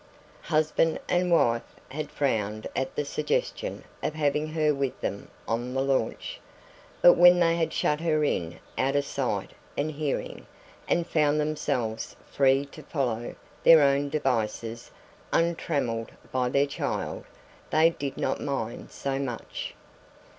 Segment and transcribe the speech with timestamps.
[0.41, 5.81] Husband and wife had frowned at the suggestion of having her with them on the
[5.83, 6.39] launch,
[7.03, 10.47] but when they had shut her in out of sight and hearing,
[10.87, 14.89] and found themselves free to follow their own devices
[15.31, 17.23] untrammelled by their child,
[17.69, 19.75] they did not mind so much.